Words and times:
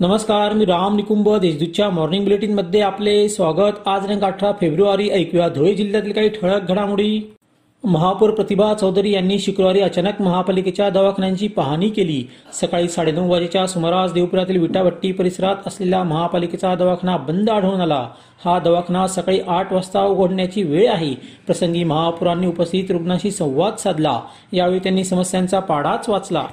नमस्कार 0.00 0.52
मी 0.52 0.64
राम 0.64 0.96
निकुंभ 0.96 1.28
देशदूतच्या 1.36 1.88
मॉर्निंग 1.90 2.24
बुलेटिनमध्ये 2.24 2.80
आपले 2.80 3.28
स्वागत. 3.28 3.78
आज 3.86 4.02
दिनांक 4.02 4.24
अठरा 4.24 4.50
फेब्रुवारी 4.52 5.08
ऐकूया 5.10 5.48
धुळे 5.48 5.74
जिल्ह्यातील 5.74 6.12
काही 6.12 6.28
ठळक 6.28 6.68
घडामोडी. 6.68 7.20
महापौर 7.84 8.30
प्रतिभा 8.30 8.72
चौधरी 8.74 9.12
यांनी 9.12 9.38
शुक्रवारी 9.38 9.80
अचानक 9.80 10.20
महापालिकेच्या 10.22 10.90
दवाखान्यांची 10.90 11.48
पाहणी 11.48 11.88
केली. 11.88 12.22
सकाळी 12.60 12.88
साडेनऊ 12.88 13.28
वाजेच्या 13.28 13.66
सुमारास 13.66 14.12
देवपुरातील 14.12 14.56
विटाभट्टी 14.56 15.12
परिसरात 15.12 15.66
असलेला 15.66 16.02
महापालिकेचा 16.02 16.74
दवाखाना 16.74 17.16
बंद 17.16 17.50
आढळून 17.50 17.80
आला. 17.80 18.06
हा 18.44 18.58
दवाखाना 18.58 19.06
सकाळी 19.06 19.40
आठ 19.48 19.72
वाजता 19.72 20.02
उघडण्याची 20.02 20.62
वेळ 20.62 20.90
आहे. 20.90 21.14
प्रसंगी 21.46 21.84
महापौरांनी 21.84 22.46
उपस्थित 22.46 22.90
रुग्णांशी 22.90 23.30
संवाद 23.30 23.76
साधला. 23.76 24.20
यावेळी 24.52 24.78
त्यांनी 24.78 25.04
समस्यांचा 25.04 25.60
पाडाच 25.60 26.08
वाचला. 26.08 26.46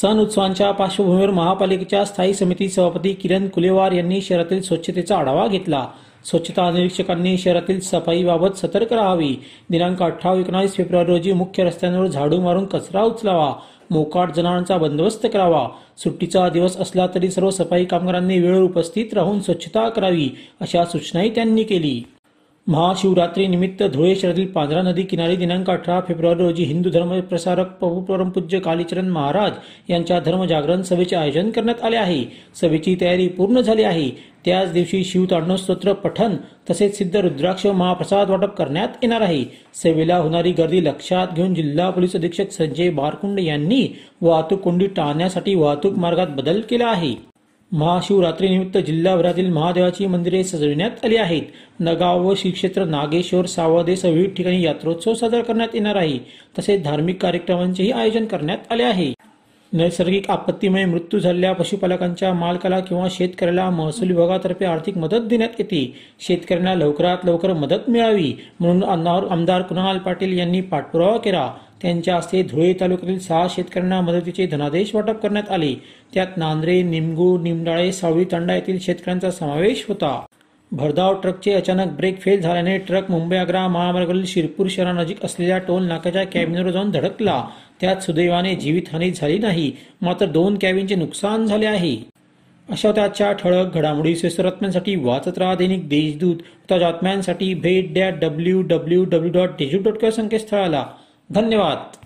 सण 0.00 0.18
उत्सवांच्या 0.18 0.70
पार्श्वभूमीवर 0.72 1.30
महापालिकेच्या 1.30 2.04
स्थायी 2.04 2.34
समिती 2.34 2.68
सभापती 2.68 3.12
किरण 3.12 3.48
कुलेवार 3.48 3.92
यांनी 3.92 4.20
शहरातील 4.20 4.60
स्वच्छतेचा 4.62 5.16
आढावा 5.16 5.46
घेतला. 5.46 5.86
स्वच्छता 6.24 6.70
निरीक्षकांनी 6.70 7.38
शहरातील 7.38 7.80
सफाईबाबत 7.80 8.56
सतर्क 8.56 8.92
राहावी. 8.92 9.34
दिनांक 9.70 10.02
अठरा 10.02 10.34
एकोणावीस 10.40 10.76
फेब्रुवारी 10.76 11.10
रोजी 11.10 11.32
मुख्य 11.32 11.64
रस्त्यांवर 11.64 12.06
झाडू 12.06 12.40
मारून 12.40 12.66
कचरा 12.66 13.02
उचलावा. 13.02 13.52
मोकाट 13.90 14.32
जनावरांचा 14.32 14.78
बंदोबस्त 14.78 15.26
करावा. 15.32 15.68
सुट्टीचा 15.98 16.48
दिवस 16.48 16.76
असला 16.76 17.06
तरी 17.06 17.30
सर्व 17.30 17.50
सफाई 17.50 17.84
कामगारांनी 17.84 18.38
वेळेवर 18.38 18.62
उपस्थित 18.62 19.14
राहून 19.14 19.40
स्वच्छता 19.40 19.88
करावी 19.88 20.28
अशा 20.60 20.84
सूचनाही 20.84 21.34
त्यांनी 21.34 21.62
केली. 21.62 22.02
महाशिवरात्री 22.66 23.46
निमित्त 23.46 23.82
धुळे 23.92 24.14
शहरातील 24.16 24.46
पांढरा 24.52 24.82
नदी 24.82 25.02
किनारी 25.02 25.36
दिनांक 25.36 25.70
अठरा 25.70 25.98
फेब्रुवारी 26.00 26.42
रोजी 26.42 26.64
हिंदू 26.64 26.90
धर्म 26.90 27.18
प्रसारक 27.20 27.70
परमपूज्य 28.08 28.58
कालीचरण 28.60 29.08
महाराज 29.10 29.52
यांच्या 29.88 30.18
धर्मजागरण 30.20 30.82
सभेचे 30.82 31.16
आयोजन 31.16 31.50
करण्यात 31.50 31.82
आले 31.84 31.96
आहे. 31.96 32.24
सभेची 32.60 32.94
तयारी 33.00 33.26
पूर्ण 33.28 33.60
झाली 33.60 33.82
आहे. 33.82 34.08
त्याच 34.44 34.72
दिवशी 34.72 35.02
शिव 35.04 35.24
स्तोत्र 35.56 35.92
पठण 35.92 36.36
तसेच 36.70 36.96
सिद्ध 36.98 37.16
रुद्राक्ष 37.16 37.66
महाप्रसाद 37.66 38.30
वाटप 38.30 38.54
करण्यात 38.56 39.02
येणार 39.02 39.20
आहे. 39.20 39.44
सेवेला 39.74 40.16
होणारी 40.16 40.52
गर्दी 40.52 40.84
लक्षात 40.84 41.34
घेऊन 41.34 41.54
जिल्हा 41.54 41.90
पोलीस 41.90 42.16
अधीक्षक 42.16 42.52
संजय 42.52 42.90
बारकुंड 42.90 43.40
यांनी 43.40 43.86
वाहतूक 44.22 44.60
कोंडी 44.60 44.86
टाळण्यासाठी 44.86 45.54
वाहतूक 45.54 45.98
मार्गात 45.98 46.36
बदल 46.36 46.60
केला 46.70 46.86
आहे. 46.86 47.14
महाशिवरात्रीनिमित्त 47.72 48.78
जिल्हाभरातील 48.78 49.50
महादेवाची 49.50 50.06
मंदिरे 50.06 50.44
सजविण्यात 50.44 51.04
आली 51.04 51.16
आहेत. 51.16 51.42
नगाव 51.80 52.28
व 52.28 52.34
श्रीक्षेत्र 52.34 52.84
नागेश्वर 52.84 53.46
सावदेस 53.46 54.04
विविध 54.04 54.30
ठिकाणी 54.30 54.62
यात्रोत्सव 54.62 55.14
साजरा 55.14 55.42
करण्यात 55.42 55.68
येणार 55.74 55.96
आहे. 55.96 56.18
तसेच 56.58 56.82
धार्मिक 56.82 57.22
कार्यक्रमांचेही 57.22 57.90
आयोजन 57.90 58.24
करण्यात 58.24 58.72
आले 58.72 58.82
आहे. 58.82 59.12
नैसर्गिक 59.72 60.28
आपत्तीमुळे 60.30 60.84
मृत्यू 60.84 61.18
झालेल्या 61.20 61.52
पशुपालकांच्या 61.52 62.32
मालकाला 62.34 62.80
किंवा 62.80 63.06
शेतकऱ्याला 63.10 63.68
महसूल 63.70 64.10
विभागातर्फे 64.10 64.64
आर्थिक 64.64 64.96
मदत 64.98 65.26
देण्यात 65.28 65.50
येते. 65.58 65.94
शेतकऱ्यांना 66.20 66.74
लवकरात 66.74 67.24
लवकर 67.24 67.52
मदत 67.52 67.88
मिळावी 67.88 68.32
म्हणून 68.60 68.82
आमदार 68.84 69.62
कुणाल 69.62 69.98
पाटील 69.98 70.38
यांनी 70.38 70.60
पाठपुरावा 70.60 71.16
केला. 71.18 71.50
त्यांच्या 71.82 72.16
हस्ते 72.16 72.42
धुळे 72.42 72.72
तालुक्यातील 72.80 73.18
सहा 73.18 73.46
शेतकऱ्यांना 73.50 74.00
मदतीचे 74.00 74.46
धनादेश 74.46 74.94
वाटप 74.94 75.22
करण्यात 75.22 75.50
आले. 75.50 75.74
त्यात 76.14 76.36
नांद्रे 76.36 76.80
निमगू 76.82 77.38
निमडाळे 77.38 77.90
सावळी 77.92 78.24
तांडा 78.24 78.54
येथील 78.54 78.78
शेतकऱ्यांचा 78.78 79.30
समावेश 79.30 79.84
होता. 79.88 80.20
भरधाव 80.72 81.20
ट्रकचे 81.20 81.52
अचानक 81.52 81.92
ब्रेक 81.92 82.20
फेल 82.20 82.40
झाल्याने 82.40 82.78
ट्रक 82.78 83.10
मुंबई 83.10 83.36
आग्रा 83.36 83.68
महामार्गावरील 83.68 84.24
शिरपूर 84.24 84.66
शहरानजीक 84.70 85.24
असलेल्या 85.24 85.58
टोल 85.58 85.84
नाक्याच्या 85.84 86.24
कॅबिनवर 86.24 86.70
जाऊन 86.70 86.90
धडकला. 86.90 87.44
त्यात 87.80 87.96
सुदैवाने 87.96 88.54
जीवितहानी 88.54 89.10
झाली 89.10 89.38
नाही 89.38 89.72
मात्र 90.02 90.26
दोन 90.26 90.58
कॅबिनचे 90.60 90.94
नुकसान 90.94 91.46
झाले 91.46 91.66
आहे. 91.66 91.96
अशा 92.70 92.92
त्याच्या 92.92 93.32
ठळक 93.32 93.74
घडामोडी 93.74 94.14
बातम्यांसाठी 94.14 94.96
वाचत 94.96 95.38
राहा 95.38 95.54
दैनिक 95.54 95.88
देशदूत. 95.88 96.36
त्या 96.68 96.78
बातम्यांसाठी 96.78 97.54
भेट 97.54 97.94
that 97.94 98.14
W 98.20 98.62
W 98.62 99.04
W 99.04 99.32
dot 99.32 99.48
Deshdoot 99.48 99.92
dot 99.92 100.12
संकेतस्थळाला. 100.12 100.86
धन्यवाद. 101.30 102.01